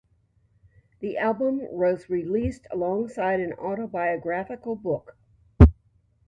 The 0.99 1.19
album 1.19 1.59
was 1.69 2.09
released 2.09 2.65
alongside 2.71 3.39
an 3.39 3.53
autobiographical 3.53 4.75
book. 4.75 5.15